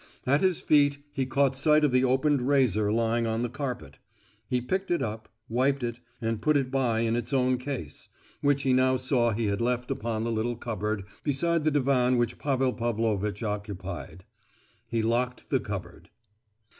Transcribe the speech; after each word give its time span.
At 0.25 0.41
his 0.41 0.61
feet 0.61 0.97
he 1.13 1.27
caught 1.27 1.55
sight 1.55 1.83
of 1.83 1.91
the 1.91 2.03
opened 2.03 2.41
razor 2.41 2.91
lying 2.91 3.27
on 3.27 3.43
the 3.43 3.49
carpet; 3.49 3.99
he 4.47 4.59
picked 4.59 4.89
it 4.89 5.03
up, 5.03 5.29
wiped 5.47 5.83
it, 5.83 5.99
and 6.19 6.41
put 6.41 6.57
it 6.57 6.71
by 6.71 7.01
in 7.01 7.15
its 7.15 7.33
own 7.33 7.59
case, 7.59 8.09
which 8.41 8.63
he 8.63 8.73
now 8.73 8.97
saw 8.97 9.29
he 9.29 9.45
had 9.45 9.61
left 9.61 9.91
upon 9.91 10.23
the 10.23 10.31
little 10.31 10.55
cupboard 10.55 11.03
beside 11.23 11.65
the 11.65 11.69
divan 11.69 12.17
which 12.17 12.39
Pavel 12.39 12.73
Pavlovitch 12.73 13.43
occupied. 13.43 14.23
He 14.87 15.03
locked 15.03 15.51
the 15.51 15.59
cupboard. 15.59 16.09